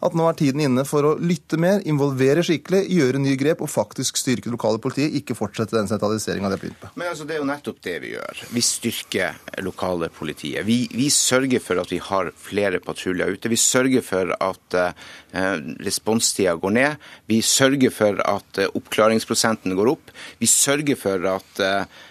at 0.00 0.16
nå 0.16 0.26
er 0.28 0.36
tiden 0.38 0.62
inne 0.64 0.84
for 0.88 1.04
å 1.04 1.12
lytte 1.20 1.58
mer, 1.60 1.82
involvere 1.88 2.42
skikkelig, 2.46 2.82
gjøre 2.88 3.20
nye 3.20 3.36
grep 3.40 3.60
og 3.64 3.70
faktisk 3.70 4.20
styrke 4.20 4.48
det 4.48 4.54
lokale 4.54 4.80
politiet, 4.82 5.12
ikke 5.20 5.36
fortsette 5.36 5.76
den 5.76 5.90
sentraliseringa 5.90 6.48
det 6.48 6.56
har 6.56 6.62
begynt 6.62 6.80
på. 6.80 6.90
Men 7.00 7.12
altså, 7.12 7.26
Det 7.28 7.36
er 7.36 7.42
jo 7.42 7.48
nettopp 7.50 7.82
det 7.84 7.96
vi 8.04 8.14
gjør. 8.14 8.42
Vi 8.56 8.64
styrker 8.64 9.60
lokale 9.66 10.08
politiet. 10.14 10.64
Vi, 10.66 10.78
vi 10.94 11.10
sørger 11.12 11.60
for 11.64 11.82
at 11.82 11.92
vi 11.92 12.00
har 12.02 12.32
flere 12.40 12.80
patruljer 12.84 13.36
ute. 13.36 13.52
Vi 13.52 13.60
sørger 13.60 14.04
for 14.06 14.34
at 14.40 14.78
eh, 14.80 15.60
responstida 15.84 16.56
går 16.60 16.76
ned. 16.78 17.08
Vi 17.30 17.42
sørger 17.44 17.92
for 17.94 18.24
at 18.24 18.62
eh, 18.62 18.72
oppklaringsprosenten 18.80 19.76
går 19.76 19.94
opp. 19.94 20.12
Vi 20.40 20.48
sørger 20.48 20.98
for 21.00 21.30
at 21.36 21.64
eh, 21.66 22.02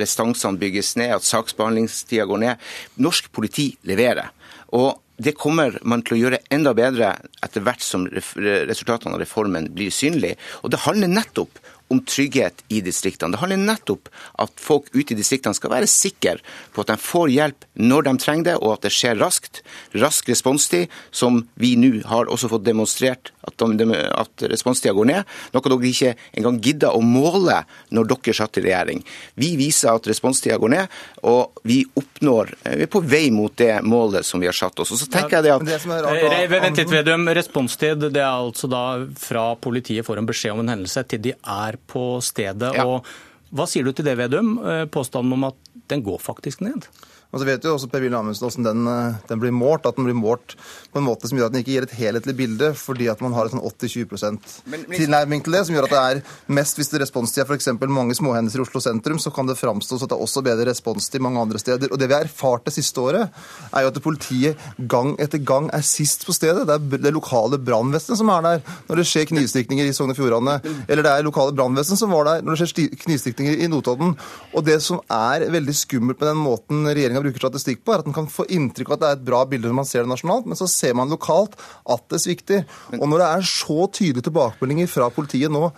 restansene 0.00 0.60
bygges 0.60 0.96
ned, 1.00 1.16
at 1.16 1.26
saksbehandlingstida 1.26 2.28
går 2.28 2.44
ned. 2.44 2.70
Norsk 3.00 3.32
politi 3.32 3.70
leverer. 3.88 4.34
Og 4.76 5.00
det 5.18 5.34
kommer 5.38 5.78
man 5.82 6.04
til 6.06 6.16
å 6.16 6.20
gjøre 6.20 6.42
enda 6.54 6.74
bedre 6.78 7.10
etter 7.42 7.64
hvert 7.66 7.82
som 7.82 8.06
resultatene 8.06 9.16
av 9.16 9.22
reformen 9.22 9.66
blir 9.74 9.90
synlige. 9.94 10.38
Og 10.62 10.70
det 10.70 10.84
handler 10.84 11.10
nettopp 11.10 11.58
om 11.88 12.00
trygghet 12.04 12.64
i 12.68 12.80
distriktene. 12.84 13.32
Det 13.32 13.40
handler 13.42 13.62
nettopp 13.62 14.10
at 14.42 14.52
folk 14.60 14.90
ute 14.92 15.14
i 15.14 15.18
distriktene 15.18 15.56
skal 15.56 15.72
være 15.72 15.88
sikre 15.90 16.36
på 16.74 16.84
at 16.84 16.92
de 16.92 16.98
får 17.00 17.32
hjelp 17.32 17.66
når 17.80 18.08
de 18.08 18.14
trenger 18.20 18.48
det, 18.50 18.56
og 18.60 18.74
at 18.76 18.86
det 18.86 18.92
skjer 18.94 19.18
raskt. 19.20 19.62
Rask 19.96 20.28
responstid, 20.28 20.92
som 21.10 21.42
vi 21.60 21.74
nå 21.80 22.02
har 22.08 22.28
også 22.28 22.50
fått 22.52 22.66
demonstrert 22.66 23.32
at, 23.48 23.56
de, 23.80 23.86
at 23.94 24.44
responstida 24.52 24.92
går 24.96 25.08
ned. 25.08 25.36
Noe 25.54 25.64
dere 25.64 25.88
ikke 25.88 26.14
engang 26.36 26.60
gidda 26.64 26.92
å 26.92 27.02
måle 27.04 27.62
når 27.94 28.10
dere 28.12 28.36
satt 28.36 28.60
i 28.60 28.66
regjering. 28.66 29.02
Vi 29.40 29.54
viser 29.60 29.94
at 29.94 30.08
responstida 30.10 30.58
går 30.60 30.74
ned, 30.74 30.98
og 31.28 31.62
vi 31.68 31.80
oppnår 31.98 32.54
Vi 32.68 32.84
er 32.84 32.90
på 32.90 33.00
vei 33.04 33.28
mot 33.34 33.54
det 33.56 33.80
målet 33.86 34.26
som 34.26 34.40
vi 34.42 34.48
har 34.48 34.56
satt 34.56 34.78
oss. 34.82 34.92
Og 34.92 35.00
så 35.00 35.08
tenker 35.10 35.38
jeg 35.38 35.48
det 35.48 35.54
at... 35.54 35.64
Det 35.68 35.78
rart, 35.88 36.22
eh, 36.22 36.46
Vent 36.50 36.80
litt, 36.80 36.92
Vedum. 36.92 37.28
Responstid 37.38 38.08
det 38.12 38.22
er 38.22 38.28
altså 38.28 38.68
da 38.70 38.84
fra 39.18 39.50
politiet 39.60 40.06
får 40.06 40.20
en 40.20 40.28
beskjed 40.28 40.56
om 40.56 40.62
en 40.64 40.74
hendelse 40.74 41.04
til 41.08 41.22
de 41.28 41.34
er 41.38 41.77
på 41.86 42.18
stedet. 42.24 42.74
Ja. 42.74 42.86
og 42.86 43.06
hva 43.54 43.64
sier 43.68 43.86
du 43.86 43.94
til 43.96 44.04
det, 44.04 44.18
Vedum? 44.20 44.56
Eh, 44.60 44.84
påstanden 44.92 45.32
om 45.32 45.46
at 45.48 45.56
den 45.88 46.02
går 46.04 46.20
faktisk 46.20 46.60
ned? 46.64 46.88
Og 47.28 47.42
så 47.42 47.44
vet 47.44 47.64
jo 47.64 47.74
også 47.76 47.90
Per-Willy 47.92 48.16
Amundsen 48.16 48.46
hvordan 48.46 48.64
den, 48.64 48.86
eh, 48.88 49.16
den, 49.28 49.40
blir 49.42 49.52
målt. 49.52 49.84
At 49.84 49.98
den 49.98 50.06
blir 50.08 50.16
målt 50.16 50.54
på 50.92 51.00
en 51.00 51.04
måte 51.04 51.28
som 51.28 51.36
gjør 51.36 51.50
at 51.50 51.54
den 51.54 51.60
ikke 51.60 51.74
gir 51.74 51.84
et 51.84 51.96
helhetlig 51.98 52.34
bilde, 52.38 52.70
fordi 52.78 53.10
at 53.12 53.20
man 53.20 53.34
har 53.36 53.48
en 53.48 53.58
sånn 53.58 53.64
80-20 53.68 54.94
tilnærming 54.94 55.44
til 55.44 55.56
det, 55.56 55.64
som 55.66 55.76
gjør 55.76 55.88
at 55.88 55.94
det 55.94 56.00
er 56.00 56.22
mest 56.56 56.80
hvis 56.80 56.88
det 56.88 57.02
responstid 57.02 57.44
er 57.44 57.50
f.eks. 57.50 57.68
mange 57.84 58.16
småhendelser 58.16 58.62
i 58.62 58.64
Oslo 58.64 58.80
sentrum, 58.80 59.20
så 59.20 59.32
kan 59.34 59.48
det 59.48 59.58
framstå 59.60 59.98
som 59.98 60.08
at 60.08 60.14
det 60.14 60.16
er 60.16 60.24
også 60.24 60.44
bedre 60.46 60.68
responstid 60.70 61.24
mange 61.24 61.42
andre 61.42 61.60
steder. 61.60 61.92
Og 61.92 62.00
det 62.00 62.08
vi 62.08 62.16
har 62.16 62.24
erfart 62.24 62.64
det 62.64 62.74
siste 62.78 63.04
året, 63.04 63.36
er 63.68 63.84
jo 63.84 63.92
at 63.92 64.00
politiet 64.02 64.64
gang 64.88 65.12
etter 65.20 65.42
gang 65.44 65.68
er 65.76 65.84
sist 65.84 66.24
på 66.24 66.32
stedet. 66.32 66.64
Det 66.64 66.78
er 66.78 67.04
det 67.10 67.12
lokale 67.12 67.60
brannvesenet 67.60 68.22
som 68.22 68.32
er 68.32 68.46
der 68.46 68.64
når 68.88 69.02
det 69.02 69.06
skjer 69.10 69.28
knivstikninger 69.28 69.88
i 69.88 69.92
Sogn 69.96 70.14
og 70.14 70.18
Fjordane, 70.18 70.58
eller 70.88 71.04
det 71.04 71.12
er 71.12 71.28
lokale 71.28 71.52
brannvesen 71.52 72.00
som 72.00 72.12
var 72.14 72.24
der 72.30 72.46
når 72.46 72.56
det 72.56 72.70
skjer 72.72 72.96
knivstikninger 73.04 73.60
i 73.60 73.68
Notodden. 73.68 74.16
Og 74.56 74.64
det 74.64 74.80
som 74.84 75.02
er 75.12 75.44
veldig 75.52 75.76
skummelt 75.76 76.20
med 76.22 76.32
den 76.32 76.40
måten 76.40 76.88
regjeringa 76.88 77.17
regjeringa 77.18 77.34
bruker 77.34 77.44
statistikk 77.44 77.84
på, 77.84 77.94
er 77.94 78.02
at 78.02 78.08
en 78.08 78.16
kan 78.16 78.30
få 78.30 78.46
inntrykk 78.48 78.92
av 78.92 78.96
at 78.96 79.02
det 79.02 79.08
er 79.10 79.18
et 79.18 79.26
bra 79.26 79.42
bilde 79.48 79.68
når 79.68 79.78
man 79.80 79.88
ser 79.88 80.04
det 80.04 80.12
nasjonalt, 80.12 80.48
men 80.48 80.58
så 80.58 80.68
ser 80.70 80.94
man 80.94 81.10
lokalt 81.10 81.58
at 81.88 82.04
det 82.12 82.20
svikter. 82.22 82.64
Og 82.98 83.06
når 83.08 83.22
det 83.22 83.28
er 83.28 83.48
så 83.50 83.86
tydelige 83.92 84.28
tilbakemeldinger 84.28 84.90
fra 84.90 85.10
politiet 85.14 85.52
nå 85.52 85.68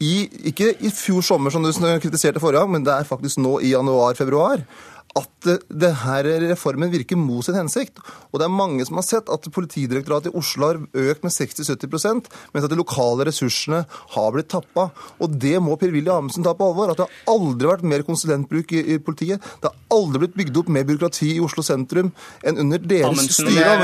i, 0.00 0.28
ikke 0.52 0.72
i 0.80 0.92
fjor 0.94 1.24
sommer, 1.24 1.52
som 1.52 1.64
du 1.64 1.72
kritiserte 1.72 2.40
forrige 2.40 2.62
gang, 2.62 2.72
men 2.72 2.86
det 2.86 2.94
er 2.94 3.08
faktisk 3.08 3.40
nå 3.42 3.58
i 3.60 3.74
januar-februar, 3.74 4.64
at 5.18 5.46
det 5.82 5.90
her 6.04 6.26
reformen 6.44 6.90
virker 6.92 7.18
mot 7.18 7.42
sin 7.42 7.56
hensikt. 7.58 7.98
Og 8.30 8.38
det 8.38 8.46
er 8.46 8.54
mange 8.54 8.84
som 8.86 9.00
har 9.00 9.06
sett 9.06 9.30
at 9.32 9.48
Politidirektoratet 9.50 10.30
i 10.30 10.38
Oslo 10.38 10.68
har 10.68 10.78
økt 10.80 11.24
med 11.26 11.34
60-70% 11.34 12.30
mens 12.54 12.66
at 12.66 12.70
de 12.70 12.78
lokale 12.78 13.26
ressursene 13.26 13.82
har 14.14 14.30
blitt 14.34 14.50
tappa. 14.52 14.90
Og 15.18 15.34
det 15.42 15.56
må 15.64 15.74
Per-Willy 15.80 16.12
Amundsen 16.12 16.46
ta 16.46 16.54
på 16.54 16.70
alvor. 16.70 16.92
At 16.92 17.00
det 17.00 17.08
har 17.08 17.34
aldri 17.34 17.70
vært 17.72 17.86
mer 17.90 18.06
konsulentbruk 18.06 18.74
i, 18.76 18.84
i, 18.94 18.98
politiet. 19.02 19.42
Det 19.62 19.72
har 19.72 19.98
aldri 19.98 20.24
blitt 20.24 20.38
bygd 20.38 20.62
opp 20.62 20.72
mer 20.76 20.86
byråkrati 20.86 21.32
i 21.34 21.42
Oslo 21.42 21.64
sentrum 21.66 22.12
enn 22.46 22.62
under 22.62 22.82
deres 22.82 23.26
styre. 23.34 23.76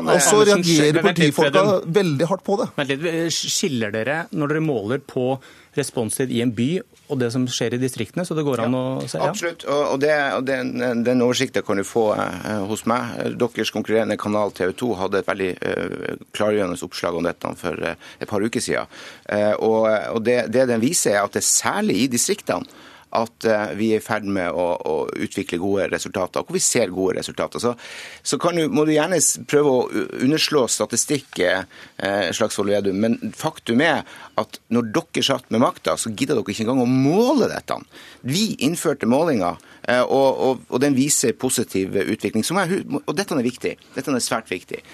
Og 0.00 0.20
så 0.24 0.44
reagerer 0.48 1.02
politifolka 1.04 1.66
veldig 2.00 2.30
hardt 2.30 2.46
på 2.46 2.60
det. 2.62 2.70
Men 2.80 3.28
Skiller 3.34 3.92
dere 3.92 4.22
når 4.32 4.54
dere 4.54 4.64
måler 4.64 5.02
på 5.04 5.34
responstid 5.76 6.32
i 6.34 6.40
en 6.42 6.52
by 6.54 6.70
og 7.10 7.18
det 7.20 7.30
som 7.34 7.46
skjer 7.50 7.74
i 7.76 7.80
distriktene, 7.82 8.24
så 8.26 8.36
det 8.38 8.44
går 8.46 8.62
an 8.64 8.76
ja, 8.76 8.80
å 8.80 9.06
se? 9.08 9.18
Ja. 9.18 9.30
Absolutt, 9.30 9.64
og, 9.66 9.96
det, 10.02 10.14
og 10.36 10.46
den, 10.48 10.72
den, 11.06 11.24
oversikten 11.24 11.66
kan 11.66 11.80
du 11.80 11.84
få 11.86 12.06
eh, 12.14 12.62
hos 12.70 12.86
meg. 12.90 13.16
Deres 13.40 13.72
konkurrerende 13.74 14.18
kanal 14.20 14.54
TV 14.56 14.74
2 14.78 14.92
hadde 15.00 15.22
et 15.22 15.30
veldig 15.30 15.50
eh, 15.56 16.20
klargjørende 16.36 16.78
oppslag 16.86 17.18
om 17.18 17.26
dette 17.26 17.54
for 17.60 17.90
eh, 17.90 17.98
et 18.20 18.30
par 18.30 18.44
uker 18.44 18.62
siden. 18.64 19.00
Eh, 19.26 19.52
og, 19.58 19.90
og 20.14 20.22
det, 20.26 20.44
det 20.54 20.68
den 20.70 20.82
viser, 20.82 21.18
er 21.18 21.26
at 21.26 21.34
det 21.34 21.42
er 21.42 21.50
særlig 21.50 22.04
i 22.04 22.08
distriktene 22.14 22.88
at 23.16 23.44
eh, 23.44 23.72
vi 23.78 23.90
er 23.94 24.00
i 24.00 24.04
ferd 24.04 24.26
med 24.30 24.54
å, 24.54 24.66
å, 24.86 24.94
utvikle 25.10 25.58
gode 25.60 25.88
resultater, 25.90 26.44
hvor 26.46 26.56
vi 26.56 26.62
ser 26.62 26.92
gode 26.94 27.18
resultater. 27.18 27.62
Så, 27.62 27.74
så 28.22 28.38
du, 28.38 28.62
må 28.70 28.84
du 28.86 28.92
gjerne 28.94 29.18
prøve 29.50 29.72
å 29.72 30.04
underslå 30.22 30.66
statistikk, 30.70 31.40
eh, 31.42 32.30
Slagsvold 32.36 32.70
Vedum, 32.70 33.00
men 33.02 33.34
faktum 33.36 33.82
er 33.84 34.04
at 34.40 34.60
når 34.70 34.92
dere 34.94 35.24
satt 35.26 35.50
med 35.50 35.64
makta, 35.64 35.96
så 35.98 36.12
gidda 36.12 36.36
dere 36.36 36.54
ikke 36.54 36.66
engang 36.66 36.84
å 36.84 36.90
måle 36.90 37.50
dette. 37.50 37.80
Vi 38.22 38.54
innførte 38.66 39.10
målinger, 39.10 39.58
eh, 39.82 40.04
og, 40.04 40.28
og, 40.30 40.64
og, 40.68 40.78
den 40.82 40.94
viser 40.98 41.34
positiv 41.34 41.98
utvikling. 42.04 42.46
Er, 42.62 42.78
og 43.02 43.12
dette 43.18 43.34
er 43.34 43.46
viktig. 43.46 43.74
Dette 43.96 44.14
er 44.14 44.24
svært 44.24 44.50
viktig. 44.52 44.84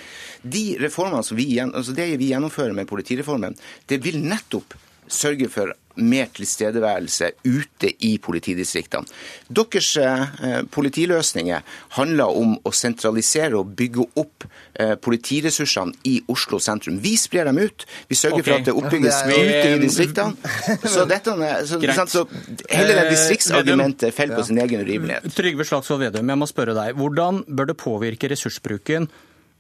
De 0.47 0.67
reformene 0.81 1.25
som 1.27 1.37
vi, 1.37 1.51
altså 1.61 1.93
det 1.97 2.09
vi 2.21 2.33
gjennomfører 2.33 2.77
med 2.77 2.89
politireformen, 2.89 3.57
det 3.91 4.01
vil 4.05 4.23
nettopp 4.25 4.77
sørge 5.13 5.51
for 5.53 5.75
mer 5.97 6.29
tilstedeværelse 6.37 7.31
ute 7.45 7.91
i 8.05 8.17
politidistriktene. 8.23 9.09
Deres 9.49 9.89
eh, 10.01 10.63
politiløsninger 10.73 11.65
handler 11.97 12.37
om 12.37 12.57
å 12.61 12.73
sentralisere 12.75 13.57
og 13.59 13.73
bygge 13.79 14.05
opp 14.21 14.47
eh, 14.75 14.95
politiressursene 15.01 15.97
i 16.09 16.19
Oslo 16.33 16.61
sentrum. 16.63 16.99
Vi 17.03 17.17
sprer 17.21 17.49
dem 17.49 17.61
ut. 17.63 17.87
Vi 18.11 18.19
sørger 18.19 18.43
okay. 18.43 18.51
for 18.51 18.59
at 18.59 18.69
det 18.69 18.77
oppbygges 18.77 19.23
det 19.29 19.39
ute 19.41 19.69
i 19.71 19.83
distriktene. 19.87 20.53
Så, 20.97 21.05
dette, 21.09 21.33
så, 21.69 21.81
så 22.11 22.25
hele 22.71 22.93
det 22.93 23.07
eh, 23.07 23.13
distriktsargumentet 23.15 24.15
faller 24.17 24.41
på 24.41 24.49
sin 24.51 24.61
egen 24.63 24.85
urimelighet. 24.85 25.31
Trygve 25.37 25.67
Slagsvold 25.69 26.05
Vedum, 26.07 26.35
jeg 26.35 26.43
må 26.43 26.49
spørre 26.51 26.77
deg. 26.77 26.97
Hvordan 26.99 27.45
bør 27.49 27.73
det 27.73 27.81
påvirke 27.81 28.31
ressursbruken 28.33 29.09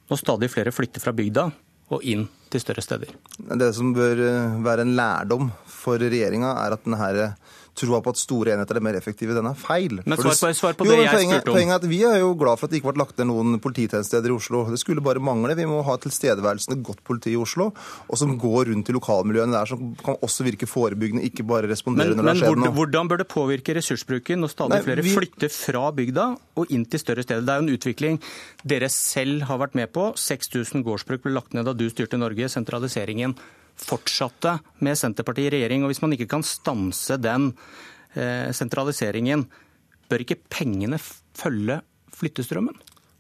når 0.06 0.20
stadig 0.20 0.50
flere 0.52 0.74
flytter 0.74 1.02
fra 1.02 1.14
bygda 1.16 1.48
og 1.92 2.02
inn 2.02 2.26
til 2.50 2.62
større 2.62 2.84
steder? 2.84 3.12
Det 3.36 3.70
som 3.76 3.92
bør 3.96 4.22
eh, 4.22 4.56
være 4.64 4.86
en 4.86 4.96
lærdom 4.98 5.50
for 5.70 6.00
regjeringa, 6.02 6.54
er 6.64 6.76
at 6.76 6.84
denne 6.86 7.30
troa 7.76 8.00
på 8.04 8.12
at 8.14 8.20
store 8.20 8.54
enheter 8.54 8.78
er 8.78 8.84
mer 8.84 8.96
effektive, 8.98 9.34
den 9.36 9.48
er 9.50 9.56
feil. 9.58 10.00
Men 10.04 10.18
svar 10.18 10.32
på, 10.32 10.50
svar 10.56 10.76
på 10.78 10.86
jo, 10.88 10.94
det 10.94 11.04
jeg 11.04 11.12
poenget, 11.14 11.42
spurte 11.42 11.52
om. 11.52 11.58
Poenget 11.58 11.74
er 11.76 11.82
at 11.82 11.90
Vi 11.90 12.00
er 12.08 12.18
jo 12.22 12.32
glad 12.38 12.60
for 12.60 12.68
at 12.68 12.72
det 12.72 12.80
ikke 12.80 12.92
ble 12.92 13.02
lagt 13.02 13.20
ned 13.20 13.28
noen 13.30 13.60
polititjenestesteder 13.62 14.32
i 14.32 14.36
Oslo. 14.36 14.62
Det 14.72 14.80
skulle 14.82 15.04
bare 15.04 15.22
mangle. 15.22 15.56
Vi 15.58 15.68
må 15.68 15.82
ha 15.86 15.96
tilstedeværelsen 16.02 16.76
et 16.76 16.84
godt 16.86 17.02
politi 17.06 17.34
i 17.34 17.40
Oslo, 17.40 17.68
og 18.06 18.20
som 18.20 18.32
går 18.40 18.72
rundt 18.72 18.90
i 18.90 18.96
lokalmiljøene 18.96 19.56
der, 19.56 19.70
som 19.72 19.92
kan 20.02 20.18
også 20.26 20.46
virke 20.46 20.68
forebyggende, 20.70 21.24
ikke 21.28 21.46
bare 21.48 21.70
respondere 21.70 22.14
men, 22.14 22.22
når 22.22 22.30
det 22.32 22.36
skjer 22.42 22.56
noe. 22.56 22.64
Men 22.66 22.78
hvordan 22.78 23.12
bør 23.12 23.22
det 23.22 23.28
påvirke 23.32 23.76
ressursbruken 23.76 24.42
når 24.44 24.54
stadig 24.54 24.76
Nei, 24.76 24.82
flere 24.88 25.06
vi... 25.06 25.14
flytter 25.16 25.52
fra 25.52 25.90
bygda 25.96 26.30
og 26.56 26.72
inn 26.74 26.88
til 26.90 27.02
større 27.02 27.26
steder? 27.26 27.44
Det 27.46 27.54
er 27.54 27.60
jo 27.60 27.66
en 27.66 27.76
utvikling 27.76 28.18
dere 28.64 28.90
selv 28.92 29.46
har 29.50 29.60
vært 29.62 29.76
med 29.78 29.92
på. 29.94 30.10
6000 30.18 30.84
gårdsbruk 30.86 31.26
ble 31.26 31.36
lagt 31.36 31.56
ned 31.56 31.68
da 31.68 31.76
du 31.76 31.86
styrte 31.92 32.18
Norge. 32.20 32.48
Sentraliseringen 32.52 33.36
fortsatte 33.80 34.58
med 34.84 34.98
Senterpartiet 34.98 35.50
i 35.50 35.56
regjering. 35.58 35.84
og 35.84 35.92
Hvis 35.92 36.02
man 36.04 36.16
ikke 36.16 36.30
kan 36.36 36.44
stanse 36.46 37.18
den 37.20 37.52
eh, 38.14 38.52
sentraliseringen, 38.56 39.46
bør 40.10 40.24
ikke 40.24 40.40
pengene 40.50 41.00
følge 41.00 41.80
flyttestrømmen? 42.16 42.76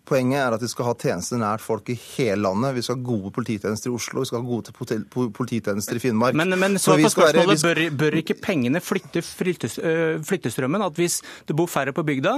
Poenget 0.06 0.38
er 0.38 0.54
at 0.54 0.62
vi 0.62 0.68
skal 0.70 0.86
ha 0.86 0.92
tjenester 0.94 1.40
nært 1.40 1.64
folk 1.64 1.88
i 1.90 1.96
hele 1.98 2.38
landet. 2.44 2.76
Vi 2.76 2.84
skal 2.86 3.00
ha 3.00 3.06
gode 3.08 3.32
polititjenester 3.34 3.90
i 3.90 3.96
Oslo, 3.96 4.22
vi 4.22 4.28
skal 4.30 4.44
ha 4.44 4.46
gode 4.46 5.30
polititjenester 5.34 5.98
i 5.98 6.02
Finnmark. 6.04 6.36
Men, 6.38 6.54
men 6.60 6.78
så 6.78 6.94
på 6.94 7.10
spørsmålet, 7.10 7.64
bør, 7.66 7.80
bør, 8.04 8.18
ikke 8.22 8.38
pengene 8.38 8.82
flytte 8.84 9.24
flyttestrømmen? 9.26 10.86
At 10.86 11.00
hvis 11.00 11.18
det 11.48 11.58
bor 11.58 11.66
færre 11.70 11.94
på 11.96 12.06
bygda, 12.06 12.36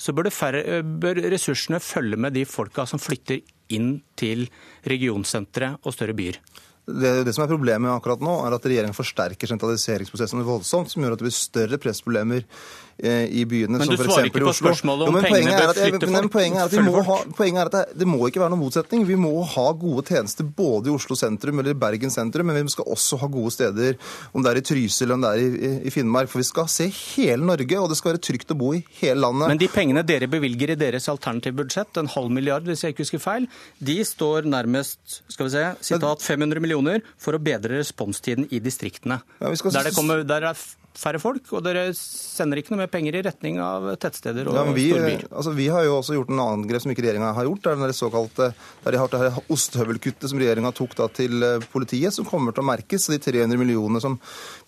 så 0.00 0.16
bør, 0.16 0.30
færre, 0.32 0.80
bør 0.80 1.20
ressursene 1.34 1.82
følge 1.84 2.16
med 2.16 2.32
de 2.38 2.46
folka 2.48 2.88
som 2.88 3.02
flytter 3.02 3.42
inn 3.76 3.98
til 4.16 4.46
regionsentre 4.88 5.74
og 5.82 5.92
større 5.92 6.16
byer? 6.16 6.40
Det, 6.82 7.10
det, 7.22 7.30
som 7.34 7.44
er 7.44 7.50
Problemet 7.52 7.92
akkurat 7.92 8.22
nå 8.24 8.32
er 8.42 8.56
at 8.56 8.64
regjeringen 8.66 8.96
forsterker 8.96 9.50
sentraliseringsprosessen 9.50 10.42
voldsomt, 10.46 10.90
som 10.90 11.04
gjør 11.04 11.14
at 11.14 11.20
det 11.20 11.28
blir 11.28 11.36
større 11.36 11.78
pressproblemer 11.78 12.42
i 12.98 13.44
byene. 13.48 13.78
Men 13.80 13.90
du 13.90 13.96
svarer 13.98 14.28
ikke 14.28 14.44
på 14.44 14.54
spørsmålet 14.56 15.08
om 15.08 15.18
pengene 15.24 15.56
bør 15.58 15.72
flytte 15.76 16.08
folk? 16.10 16.30
Poenget 16.32 16.60
er 16.60 16.68
at, 16.68 16.74
vi 16.76 16.84
må 16.86 17.02
ha, 17.06 17.16
poenget 17.36 17.60
er 17.62 17.70
at 17.70 17.76
det, 17.76 18.00
det, 18.02 18.08
må 18.08 18.28
ikke 18.28 18.42
være 18.42 18.52
noen 18.54 18.62
motsetning. 18.62 19.04
Vi 19.08 19.16
må 19.18 19.32
ha 19.54 19.66
gode 19.78 20.04
tjenester 20.08 20.46
både 20.46 20.90
i 20.90 20.94
Oslo 20.94 21.16
sentrum 21.18 21.62
eller 21.62 21.74
i 21.74 21.78
Bergen 21.78 22.12
sentrum, 22.14 22.50
men 22.50 22.68
vi 22.68 22.74
skal 22.74 22.88
også 22.94 23.18
ha 23.22 23.30
gode 23.32 23.54
steder, 23.54 23.98
om 24.32 24.44
det 24.44 24.52
er 24.52 24.60
i 24.60 24.64
Trysil 24.68 25.06
eller 25.06 25.18
om 25.18 25.24
det 25.26 25.32
er 25.32 25.42
i, 25.42 25.72
i, 25.88 25.94
Finnmark. 25.94 26.30
For 26.32 26.42
vi 26.42 26.48
skal 26.48 26.68
se 26.72 26.88
hele 26.92 27.48
Norge, 27.48 27.80
og 27.80 27.90
det 27.90 27.98
skal 28.00 28.12
være 28.12 28.22
trygt 28.28 28.54
å 28.54 28.58
bo 28.58 28.72
i 28.76 28.82
hele 29.00 29.18
landet. 29.24 29.50
Men 29.54 29.62
de 29.62 29.70
pengene 29.72 30.04
dere 30.06 30.30
bevilger 30.30 30.74
i 30.74 30.78
deres 30.80 31.08
alternative 31.12 31.62
budsjett, 31.62 31.98
en 32.00 32.10
halv 32.12 32.32
milliard 32.34 32.68
hvis 32.68 32.84
jeg 32.86 32.94
ikke 32.94 33.06
husker 33.06 33.22
feil, 33.22 33.48
de 33.82 33.98
står 34.06 34.48
nærmest 34.50 35.22
skal 35.32 35.48
vi 35.48 35.54
se, 35.56 35.64
sitat 35.92 36.24
500 36.24 36.62
millioner 36.62 37.02
for 37.20 37.36
å 37.36 37.42
bedre 37.42 37.80
responstiden 37.80 38.48
i 38.50 38.62
distriktene. 38.62 39.22
Ja, 39.40 39.52
skal... 39.58 39.74
der, 39.78 39.90
det 39.90 39.96
kommer, 39.96 40.24
der 40.26 40.52
er 40.52 40.62
færre 40.98 41.20
folk, 41.22 41.46
og 41.56 41.62
dere 41.64 41.86
sender 41.96 42.60
ikke 42.60 42.74
noe 42.74 42.82
mer 42.82 42.90
penger 42.92 43.16
i 43.16 43.22
retning 43.24 43.58
av 43.62 43.86
tettsteder 44.00 44.48
og 44.50 44.56
ja, 44.58 44.64
vi, 44.76 44.86
storbyer. 44.92 45.24
Altså, 45.30 45.54
vi 45.56 45.68
har 45.72 45.86
jo 45.86 45.96
også 45.98 46.16
gjort 46.18 46.32
en 46.32 46.42
annen 46.44 46.66
grep 46.68 46.84
som 46.84 46.92
ikke 46.92 47.04
regjeringa 47.06 47.32
har 47.36 47.48
gjort. 47.48 47.62
Det 47.64 47.72
er 47.72 47.92
det 47.92 47.96
såkalte 47.96 48.48
der 48.84 48.94
de 48.94 49.00
har 49.00 49.12
det 49.12 49.30
ostehøvelkuttet 49.52 50.28
som 50.30 50.40
regjeringa 50.40 50.72
tok 50.76 50.96
da 50.98 51.08
til 51.12 51.46
eh, 51.46 51.64
politiet, 51.72 52.12
som 52.14 52.28
kommer 52.28 52.54
til 52.54 52.64
å 52.64 52.68
merkes. 52.68 53.08
De 53.12 53.18
300 53.22 53.60
millionene 53.60 54.02
som 54.04 54.18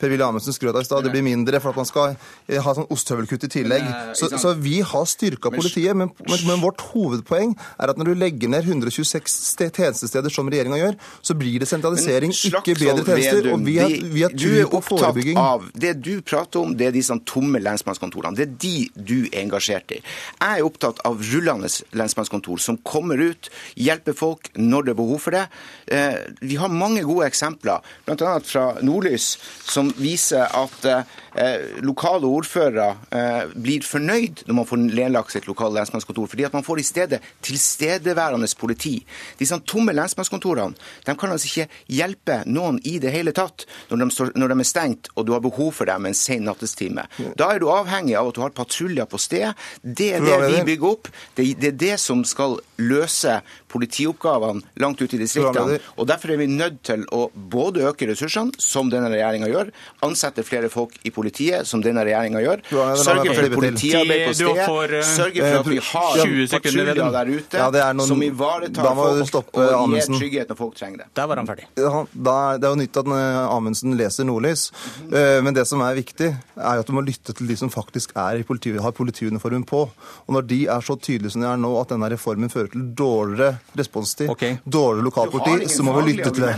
Per-Willy 0.00 0.24
Amundsen 0.24 0.56
skrøt 0.56 0.74
av 0.78 0.84
i 0.84 0.88
stad, 0.88 1.04
det 1.04 1.12
blir 1.12 1.26
mindre 1.26 1.60
for 1.62 1.74
at 1.74 1.82
man 1.82 1.88
skal 1.88 2.14
eh, 2.14 2.60
ha 2.64 2.76
sånn 2.76 2.88
ostehøvelkutt 2.94 3.48
i 3.48 3.52
tillegg. 3.58 3.86
Så, 4.16 4.30
så 4.40 4.54
vi 4.58 4.80
har 4.84 5.06
styrka 5.10 5.52
politiet, 5.54 5.92
men, 5.92 6.12
men, 6.24 6.44
men, 6.48 6.62
vårt 6.64 6.82
hovedpoeng 6.94 7.52
er 7.76 7.92
at 7.92 8.00
når 8.00 8.12
du 8.12 8.24
legger 8.24 8.52
ned 8.52 8.64
126 8.64 9.38
tjenestesteder 9.74 10.32
som 10.32 10.48
regjeringa 10.48 10.80
gjør, 10.80 10.98
så 11.24 11.36
blir 11.38 11.60
det 11.60 11.68
sentralisering, 11.68 12.32
ikke 12.32 12.78
bedre 12.80 13.04
tjenester. 13.04 13.52
Og 13.52 13.64
vi 13.66 13.78
har, 13.82 13.96
vi 14.14 14.24
har 14.24 14.34
tro 14.34 14.68
på 14.78 14.84
forebygging. 14.88 15.40
Av 15.40 15.68
det 15.74 15.94
du 16.04 16.13
prater 16.22 16.62
om, 16.62 16.74
det 16.76 16.88
er 16.88 16.94
disse 16.94 17.16
tomme 17.28 17.60
lensmannskontorene. 17.62 18.36
Det 18.38 18.46
er 18.46 18.54
de 18.62 18.74
du 18.94 19.16
er 19.30 19.40
engasjert 19.42 19.94
i. 19.96 20.00
Jeg 20.00 20.60
er 20.60 20.66
opptatt 20.66 21.02
av 21.08 21.22
rullende 21.32 21.70
lensmannskontor 21.96 22.62
som 22.62 22.78
kommer 22.86 23.20
ut, 23.20 23.50
hjelper 23.80 24.16
folk 24.16 24.50
når 24.58 24.86
det 24.86 24.94
er 24.94 25.00
behov 25.00 25.22
for 25.24 25.36
det. 25.36 25.44
Eh, 25.86 26.18
vi 26.40 26.58
har 26.60 26.72
mange 26.72 27.04
gode 27.06 27.28
eksempler, 27.28 27.84
bl.a. 28.06 28.38
fra 28.44 28.64
Nordlys, 28.84 29.34
som 29.66 29.90
viser 29.98 30.46
at 30.46 30.88
eh, 30.88 31.80
lokale 31.84 32.28
ordførere 32.28 32.90
eh, 33.10 33.54
blir 33.54 33.84
fornøyd 33.86 34.44
når 34.46 34.58
man 34.60 34.68
får 34.68 34.82
nedlagt 34.84 35.34
sitt 35.34 35.48
lokale 35.50 35.80
lensmannskontor, 35.80 36.28
fordi 36.30 36.46
at 36.48 36.56
man 36.56 36.66
får 36.66 36.80
i 36.80 36.86
stedet 36.86 37.22
tilstedeværende 37.44 38.48
politi. 38.58 38.98
Disse 39.40 39.58
tomme 39.66 39.94
lensmannskontorene 39.96 40.78
de 41.06 41.16
kan 41.18 41.32
altså 41.32 41.50
ikke 41.50 41.82
hjelpe 41.92 42.40
noen 42.46 42.78
i 42.84 42.98
det 43.02 43.12
hele 43.14 43.34
tatt 43.36 43.66
når 43.90 44.04
de, 44.04 44.28
når 44.38 44.52
de 44.52 44.58
er 44.60 44.68
stengt 44.68 45.10
og 45.14 45.26
du 45.26 45.34
har 45.34 45.42
behov 45.44 45.72
for 45.76 45.88
dem 45.88 46.03
en 46.10 46.16
sen 46.18 46.44
nattestime. 46.48 47.06
Da 47.38 47.52
er 47.54 47.62
du 47.62 47.68
avhengig 47.72 48.16
av 48.18 48.30
at 48.30 48.38
du 48.38 48.42
har 48.44 48.54
patruljer 48.56 49.08
på 49.10 49.20
sted. 49.20 49.52
Det 49.82 50.12
er 50.18 50.24
det 50.24 50.40
vi 50.44 50.64
bygger 50.72 50.90
opp. 50.90 51.10
Det 51.36 51.48
er 51.70 51.78
det 51.84 51.96
som 52.02 52.24
skal 52.28 52.58
løse 52.80 53.40
politioppgavene 53.74 54.62
langt 54.82 55.00
ute 55.02 55.16
i 55.16 55.20
distriktene. 55.22 55.78
Og 55.98 56.06
Derfor 56.08 56.34
er 56.34 56.38
vi 56.40 56.46
nødt 56.50 56.80
til 56.86 57.04
å 57.14 57.26
både 57.34 57.88
øke 57.88 58.06
ressursene, 58.10 58.54
som 58.62 58.90
denne 58.92 59.10
regjeringa 59.12 59.48
gjør, 59.50 59.70
ansette 60.06 60.44
flere 60.46 60.70
folk 60.72 60.94
i 61.06 61.10
politiet, 61.14 61.66
som 61.66 61.82
denne 61.82 62.04
regjeringa 62.06 62.42
gjør, 62.44 62.62
sørge 63.02 63.34
for 63.34 63.56
politiarbeid 63.56 64.26
på 64.28 64.34
sted, 64.38 64.60
eh, 64.60 65.08
sørge 65.08 65.42
for 65.42 65.58
at 65.60 65.70
vi 65.72 65.80
har 65.88 66.22
patruljer 66.54 67.02
der 67.18 67.32
ute 67.34 68.06
som 68.06 68.22
ivaretar 68.22 68.90
folk 68.94 69.58
og 69.58 69.94
gir 69.94 70.08
trygghet 70.12 70.52
når 70.52 70.60
folk 70.60 70.78
trenger 70.78 71.04
det. 71.04 71.08
Der 71.18 71.26
var 71.30 71.42
han 71.42 71.50
ferdig. 71.50 71.66
det 71.74 72.36
er 72.64 72.68
jo 72.70 72.78
nytt 72.78 73.00
at 73.02 73.12
Amundsen 73.54 73.96
leser 73.98 74.28
Nordlys, 74.28 74.68
eh, 75.10 75.40
men 75.42 75.54
det 75.56 75.66
som 75.68 75.82
er 75.84 75.93
viktig, 75.98 76.28
er 76.56 76.80
at 76.80 76.88
du 76.88 76.94
må 76.96 77.02
lytte 77.04 77.34
til 77.36 77.48
de 77.48 77.56
som 77.58 77.70
faktisk 77.72 78.14
er 78.20 78.40
i 78.40 78.46
politi, 78.46 78.72
har 78.80 78.94
politiuniformen 78.96 79.64
på. 79.68 79.82
Og 80.24 80.36
når 80.36 80.46
de 80.50 80.60
er 80.70 80.84
så 80.84 80.96
tydelige 80.96 81.34
som 81.34 81.44
de 81.44 81.48
er 81.50 81.60
nå, 81.60 81.72
at 81.80 81.94
denne 81.94 82.10
reformen 82.12 82.52
fører 82.52 82.70
til 82.72 82.86
dårligere 82.96 83.58
responstid, 83.78 84.30
okay. 84.32 84.58
dårligere 84.64 85.08
lokalpoliti, 85.08 85.68
så 85.72 85.86
må 85.86 85.96
vi 86.00 86.12
lytte 86.12 86.32
til 86.34 86.48
det. 86.48 86.54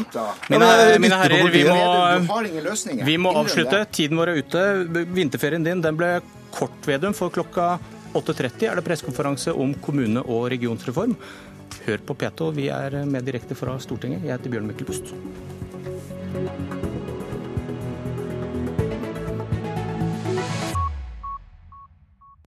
Mine, 0.52 0.70
mine 1.02 1.20
herrer, 1.22 1.50
vi 1.52 1.64
må, 1.68 3.04
vi 3.06 3.18
må 3.20 3.34
avslutte. 3.42 3.84
Tiden 3.92 4.20
vår 4.20 4.32
er 4.32 4.42
ute. 4.42 4.64
Vinterferien 5.16 5.66
din 5.66 5.84
den 5.84 5.98
ble 5.98 6.16
kort, 6.56 6.78
Vedum, 6.88 7.14
for 7.16 7.32
klokka 7.34 7.76
8.30 8.16 8.70
er 8.70 8.78
det 8.78 8.86
pressekonferanse 8.86 9.52
om 9.52 9.74
kommune- 9.84 10.24
og 10.24 10.48
regionsreform. 10.52 11.16
Hør 11.86 12.02
på 12.06 12.16
P2, 12.18 12.50
vi 12.56 12.68
er 12.72 13.04
med 13.04 13.26
direkte 13.28 13.58
fra 13.58 13.76
Stortinget. 13.82 14.24
Jeg 14.24 14.38
heter 14.38 14.56
Bjørn 14.56 14.70
Myklebust. 14.70 15.14